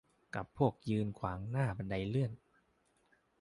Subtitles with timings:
[0.35, 2.31] กับพวกยืนขวางหน้าบันไดเลื่อน